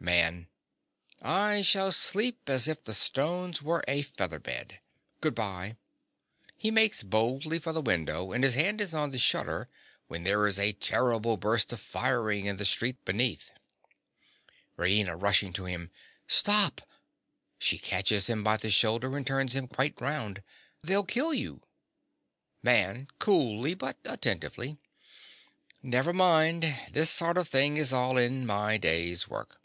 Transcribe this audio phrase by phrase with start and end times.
[0.00, 0.48] MAN.
[1.20, 4.80] I shall sleep as if the stones were a feather bed.
[5.20, 5.76] Good bye.
[6.58, 9.68] (_He makes boldly for the window, and his hand is on the shutter
[10.08, 13.50] when there is a terrible burst of firing in the street beneath._)
[14.78, 15.14] RAINA.
[15.22, 15.90] (rushing to him).
[16.26, 16.80] Stop!
[17.58, 20.42] (She catches him by the shoulder, and turns him quite round.)
[20.82, 21.60] They'll kill you.
[22.62, 23.08] MAN.
[23.18, 24.78] (coolly, but attentively).
[25.82, 29.60] Never mind: this sort of thing is all in my day's work.